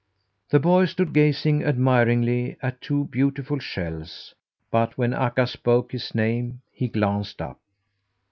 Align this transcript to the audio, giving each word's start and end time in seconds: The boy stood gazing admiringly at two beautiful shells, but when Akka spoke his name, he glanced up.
The 0.49 0.59
boy 0.59 0.85
stood 0.87 1.13
gazing 1.13 1.63
admiringly 1.63 2.57
at 2.59 2.81
two 2.81 3.05
beautiful 3.05 3.59
shells, 3.59 4.33
but 4.71 4.97
when 4.97 5.13
Akka 5.13 5.45
spoke 5.45 5.91
his 5.91 6.15
name, 6.15 6.61
he 6.71 6.87
glanced 6.87 7.39
up. 7.39 7.59